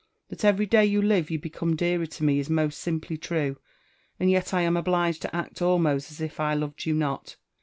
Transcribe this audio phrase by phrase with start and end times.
[0.29, 3.57] That every day you live you become dearer to me is most simply true;
[4.19, 7.35] and yet 1 am obliged to act almost as if I loved you not.